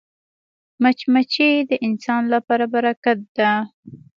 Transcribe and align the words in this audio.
مچمچۍ 0.83 1.53
د 1.69 1.71
انسان 1.87 2.21
لپاره 2.33 2.65
برکت 2.73 3.19
ده 3.37 3.51